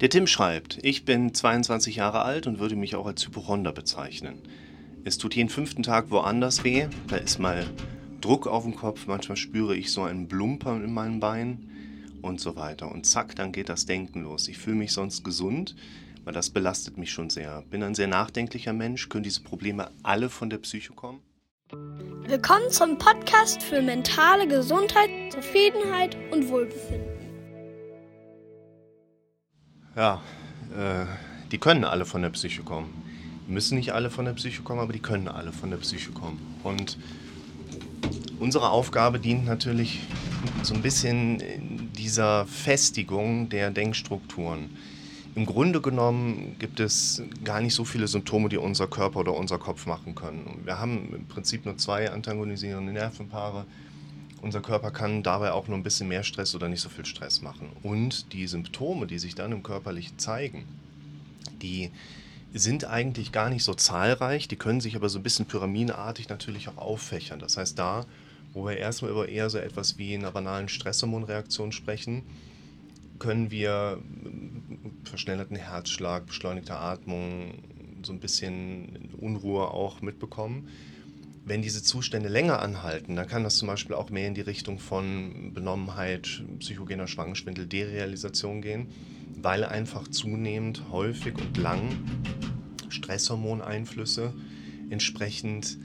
[0.00, 4.42] Der Tim schreibt, ich bin 22 Jahre alt und würde mich auch als Hypochonder bezeichnen.
[5.04, 7.64] Es tut jeden fünften Tag woanders weh, da ist mal
[8.20, 12.56] Druck auf dem Kopf, manchmal spüre ich so einen Blumpern in meinen Beinen und so
[12.56, 12.90] weiter.
[12.90, 14.48] Und zack, dann geht das Denken los.
[14.48, 15.76] Ich fühle mich sonst gesund,
[16.24, 17.62] weil das belastet mich schon sehr.
[17.70, 19.08] Bin ein sehr nachdenklicher Mensch.
[19.08, 21.20] Können diese Probleme alle von der Psyche kommen?
[22.26, 27.13] Willkommen zum Podcast für mentale Gesundheit, Zufriedenheit und Wohlbefinden.
[29.96, 30.20] Ja,
[30.76, 31.06] äh,
[31.52, 32.90] die können alle von der Psyche kommen.
[33.46, 36.10] Die müssen nicht alle von der Psyche kommen, aber die können alle von der Psyche
[36.10, 36.40] kommen.
[36.64, 36.98] Und
[38.40, 40.00] unsere Aufgabe dient natürlich
[40.62, 41.40] so ein bisschen
[41.92, 44.70] dieser Festigung der Denkstrukturen.
[45.36, 49.58] Im Grunde genommen gibt es gar nicht so viele Symptome, die unser Körper oder unser
[49.58, 50.60] Kopf machen können.
[50.64, 53.64] Wir haben im Prinzip nur zwei antagonisierende Nervenpaare.
[54.44, 57.40] Unser Körper kann dabei auch nur ein bisschen mehr Stress oder nicht so viel Stress
[57.40, 57.70] machen.
[57.82, 60.66] Und die Symptome, die sich dann im Körperlichen zeigen,
[61.62, 61.90] die
[62.52, 66.68] sind eigentlich gar nicht so zahlreich, die können sich aber so ein bisschen pyramidenartig natürlich
[66.68, 67.38] auch auffächern.
[67.38, 68.04] Das heißt, da,
[68.52, 72.22] wo wir erstmal über eher so etwas wie einer banalen Stresshormonreaktion sprechen,
[73.18, 73.98] können wir
[75.04, 77.54] verschnellerten Herzschlag, beschleunigte Atmung,
[78.02, 80.68] so ein bisschen Unruhe auch mitbekommen.
[81.46, 84.78] Wenn diese Zustände länger anhalten, dann kann das zum Beispiel auch mehr in die Richtung
[84.78, 88.88] von Benommenheit, psychogener Schwangenschwindel, Derealisation gehen,
[89.36, 91.82] weil einfach zunehmend häufig und lang
[92.88, 94.32] Stresshormoneinflüsse
[94.88, 95.78] entsprechend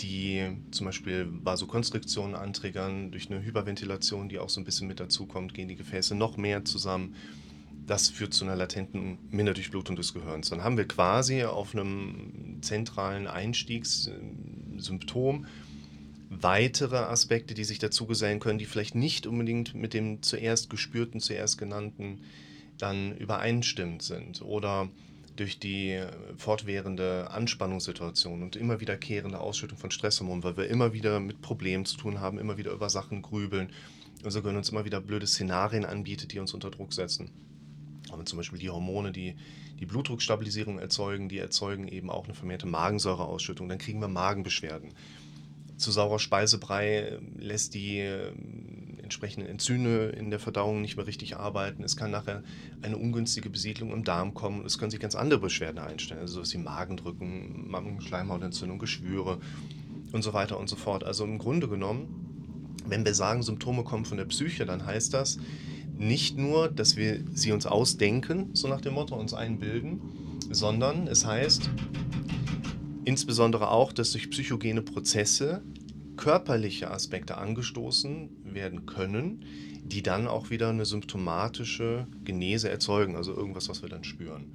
[0.00, 5.54] die zum Beispiel Vasokonstriktionen antriggern, durch eine Hyperventilation, die auch so ein bisschen mit dazukommt,
[5.54, 7.14] gehen die Gefäße noch mehr zusammen.
[7.86, 10.50] Das führt zu einer latenten Minderdurchblutung des Gehirns.
[10.50, 13.26] Dann haben wir quasi auf einem zentralen
[14.76, 15.46] Einstiegssymptom
[16.28, 21.20] weitere Aspekte, die sich dazu gesellen können, die vielleicht nicht unbedingt mit dem zuerst gespürten,
[21.20, 22.20] zuerst genannten
[22.78, 24.42] dann übereinstimmend sind.
[24.42, 24.88] Oder
[25.36, 26.02] durch die
[26.36, 31.96] fortwährende Anspannungssituation und immer wiederkehrende Ausschüttung von Stresshormonen, weil wir immer wieder mit Problemen zu
[31.96, 33.70] tun haben, immer wieder über Sachen grübeln.
[34.24, 37.30] Unser Gehirn uns immer wieder blöde Szenarien anbietet, die uns unter Druck setzen.
[38.10, 39.36] Aber zum Beispiel die Hormone, die
[39.78, 43.68] die Blutdruckstabilisierung erzeugen, die erzeugen eben auch eine vermehrte Magensäureausschüttung.
[43.68, 44.90] Dann kriegen wir Magenbeschwerden.
[45.76, 48.00] Zu saurer Speisebrei lässt die
[49.06, 51.84] entsprechenden Enzyme in der Verdauung nicht mehr richtig arbeiten.
[51.84, 52.42] Es kann nachher
[52.82, 54.66] eine ungünstige Besiedlung im Darm kommen.
[54.66, 59.38] Es können sich ganz andere Beschwerden einstellen, also sowas wie Magendrücken, Schleimhautentzündung, Geschwüre
[60.12, 61.04] und so weiter und so fort.
[61.04, 65.38] Also im Grunde genommen, wenn wir sagen, Symptome kommen von der Psyche, dann heißt das
[65.98, 70.00] nicht nur, dass wir sie uns ausdenken, so nach dem Motto, uns einbilden,
[70.50, 71.70] sondern es heißt
[73.04, 75.62] insbesondere auch, dass durch psychogene Prozesse
[76.16, 79.44] körperliche Aspekte angestoßen werden können,
[79.84, 84.46] die dann auch wieder eine symptomatische Genese erzeugen, also irgendwas, was wir dann spüren.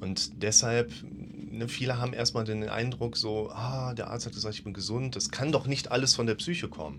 [0.00, 4.64] Und deshalb, ne, viele haben erstmal den Eindruck, so, ah, der Arzt hat gesagt, ich
[4.64, 6.98] bin gesund, das kann doch nicht alles von der Psyche kommen.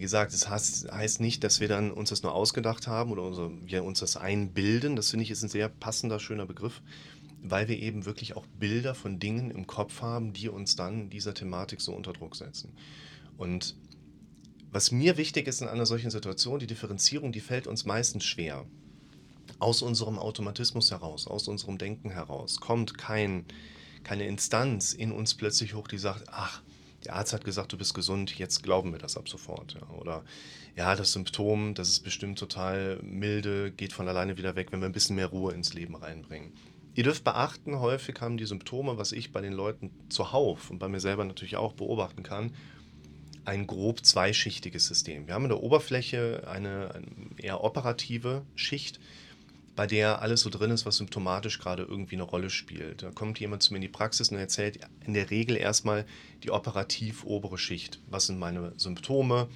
[0.00, 3.50] Wie gesagt, das heißt, nicht, dass wir dann uns das nur ausgedacht haben oder unser,
[3.66, 4.96] wir uns das einbilden.
[4.96, 6.80] Das finde ich ist ein sehr passender, schöner Begriff,
[7.42, 11.34] weil wir eben wirklich auch Bilder von Dingen im Kopf haben, die uns dann dieser
[11.34, 12.72] Thematik so unter Druck setzen.
[13.36, 13.76] Und
[14.70, 18.64] was mir wichtig ist in einer solchen Situation, die Differenzierung, die fällt uns meistens schwer.
[19.58, 23.44] Aus unserem Automatismus heraus, aus unserem Denken heraus, kommt kein,
[24.02, 26.62] keine Instanz in uns plötzlich hoch, die sagt, ach,
[27.04, 29.74] der Arzt hat gesagt, du bist gesund, jetzt glauben wir das ab sofort.
[29.74, 29.88] Ja.
[29.96, 30.24] Oder
[30.76, 34.86] ja, das Symptom, das ist bestimmt total milde, geht von alleine wieder weg, wenn wir
[34.86, 36.52] ein bisschen mehr Ruhe ins Leben reinbringen.
[36.94, 40.88] Ihr dürft beachten, häufig haben die Symptome, was ich bei den Leuten zuhauf und bei
[40.88, 42.52] mir selber natürlich auch beobachten kann,
[43.44, 45.26] ein grob zweischichtiges System.
[45.26, 47.06] Wir haben in der Oberfläche eine, eine
[47.38, 49.00] eher operative Schicht,
[49.76, 53.02] bei der alles so drin ist, was symptomatisch gerade irgendwie eine Rolle spielt.
[53.02, 56.04] Da kommt jemand zu mir in die Praxis und erzählt in der Regel erstmal
[56.42, 58.00] die operativ obere Schicht.
[58.08, 59.48] Was sind meine Symptome?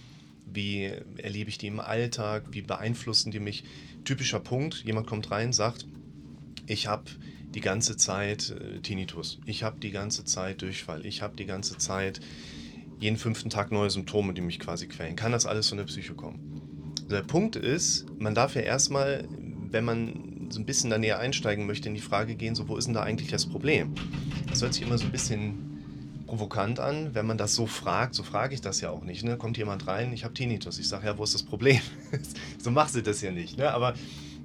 [0.47, 2.45] Wie erlebe ich die im Alltag?
[2.51, 3.65] Wie beeinflussen die mich?
[4.05, 5.87] Typischer Punkt, jemand kommt rein, sagt,
[6.67, 7.05] ich habe
[7.55, 11.79] die ganze Zeit äh, Tinnitus, ich habe die ganze Zeit Durchfall, ich habe die ganze
[11.79, 12.21] Zeit
[12.99, 15.17] jeden fünften Tag neue Symptome, die mich quasi quälen.
[15.17, 16.93] Kann das alles von der Psyche kommen?
[17.11, 19.29] Der Punkt ist, man darf ja erstmal,
[19.75, 22.77] wenn man so ein bisschen da näher einsteigen möchte, in die Frage gehen, so wo
[22.77, 23.93] ist denn da eigentlich das Problem?
[24.49, 28.15] Das hört sich immer so ein bisschen provokant an, wenn man das so fragt.
[28.15, 29.25] So frage ich das ja auch nicht.
[29.25, 29.37] Ne?
[29.37, 30.79] Kommt jemand rein, ich habe Tinnitus.
[30.79, 31.81] Ich sage, ja, wo ist das Problem?
[32.59, 33.59] so machst du das ja nicht.
[33.59, 33.73] Ne?
[33.73, 33.95] Aber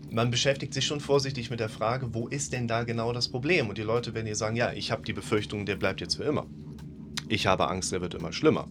[0.10, 3.70] man beschäftigt sich schon vorsichtig mit der Frage, wo ist denn da genau das Problem?
[3.70, 6.24] Und die Leute werden dir sagen, ja, ich habe die Befürchtung, der bleibt jetzt für
[6.24, 6.48] immer.
[7.28, 8.68] Ich habe Angst, er wird immer schlimmer.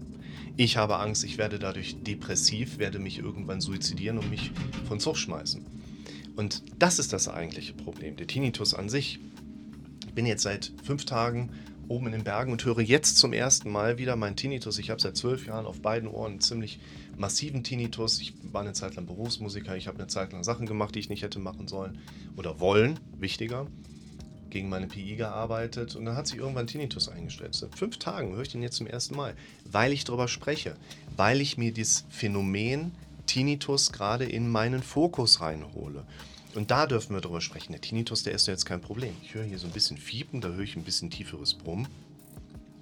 [0.57, 4.51] Ich habe Angst, ich werde dadurch depressiv, werde mich irgendwann suizidieren und mich
[4.89, 5.65] von Zug schmeißen.
[6.39, 8.15] Und das ist das eigentliche Problem.
[8.15, 9.19] Der Tinnitus an sich.
[10.07, 11.51] Ich bin jetzt seit fünf Tagen
[11.89, 14.79] oben in den Bergen und höre jetzt zum ersten Mal wieder meinen Tinnitus.
[14.79, 16.79] Ich habe seit zwölf Jahren auf beiden Ohren einen ziemlich
[17.17, 18.21] massiven Tinnitus.
[18.21, 19.77] Ich war eine Zeit lang Berufsmusiker.
[19.77, 21.99] Ich habe eine Zeit lang Sachen gemacht, die ich nicht hätte machen sollen
[22.37, 23.01] oder wollen.
[23.19, 23.67] Wichtiger
[24.49, 27.57] gegen meine PI gearbeitet und dann hat sich irgendwann Tinnitus eingestellt.
[27.57, 29.35] Seit fünf Tagen höre ich den jetzt zum ersten Mal,
[29.65, 30.77] weil ich darüber spreche,
[31.17, 32.93] weil ich mir dieses Phänomen
[33.29, 36.05] Tinnitus gerade in meinen Fokus reinhole.
[36.55, 37.73] Und da dürfen wir drüber sprechen.
[37.73, 39.15] Der Tinnitus, der ist ja jetzt kein Problem.
[39.23, 41.87] Ich höre hier so ein bisschen Fiepen, da höre ich ein bisschen tieferes Brummen.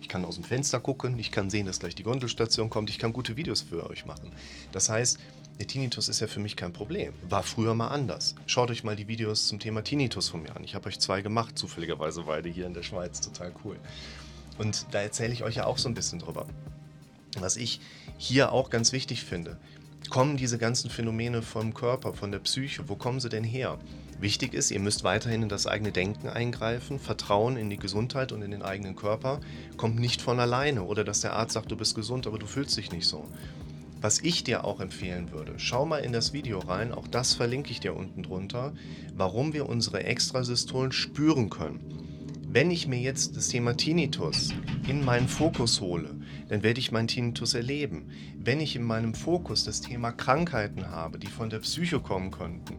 [0.00, 2.98] Ich kann aus dem Fenster gucken, ich kann sehen, dass gleich die Gondelstation kommt, ich
[2.98, 4.31] kann gute Videos für euch machen.
[4.70, 5.19] Das heißt,
[5.58, 7.12] der Tinnitus ist ja für mich kein Problem.
[7.28, 8.34] War früher mal anders.
[8.46, 10.62] Schaut euch mal die Videos zum Thema Tinnitus von mir an.
[10.62, 13.20] Ich habe euch zwei gemacht, zufälligerweise beide hier in der Schweiz.
[13.20, 13.78] Total cool.
[14.58, 16.46] Und da erzähle ich euch ja auch so ein bisschen drüber.
[17.40, 17.81] Was ich
[18.16, 19.58] hier auch ganz wichtig finde,
[20.11, 23.79] kommen diese ganzen Phänomene vom Körper, von der Psyche, wo kommen sie denn her?
[24.19, 26.99] Wichtig ist, ihr müsst weiterhin in das eigene Denken eingreifen.
[26.99, 29.41] Vertrauen in die Gesundheit und in den eigenen Körper
[29.76, 30.85] kommt nicht von alleine.
[30.85, 33.26] Oder dass der Arzt sagt, du bist gesund, aber du fühlst dich nicht so.
[34.00, 37.70] Was ich dir auch empfehlen würde, schau mal in das Video rein, auch das verlinke
[37.70, 38.73] ich dir unten drunter,
[39.14, 41.95] warum wir unsere Extrasystolen spüren können.
[42.56, 44.55] Wenn ich mir jetzt das Thema Tinnitus
[44.88, 46.14] in meinen Fokus hole,
[46.49, 48.08] dann werde ich meinen Tinnitus erleben.
[48.38, 52.76] Wenn ich in meinem Fokus das Thema Krankheiten habe, die von der Psyche kommen könnten,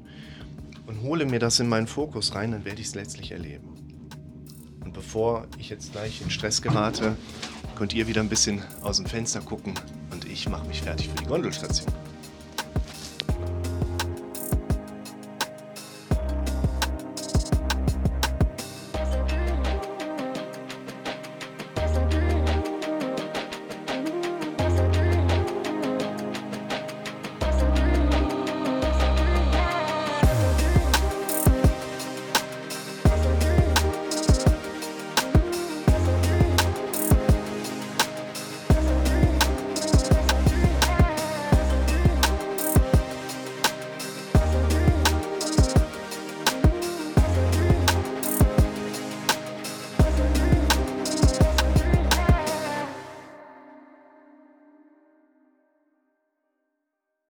[0.87, 3.75] und hole mir das in meinen Fokus rein, dann werde ich es letztlich erleben.
[4.83, 7.15] Und bevor ich jetzt gleich in Stress gerate,
[7.75, 9.75] könnt ihr wieder ein bisschen aus dem Fenster gucken
[10.09, 11.93] und ich mache mich fertig für die Gondelstation.